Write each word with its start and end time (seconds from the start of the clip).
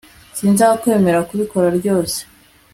sinzakwemerera 0.37 1.27
kubikora 1.29 1.67
ryose 1.77 2.19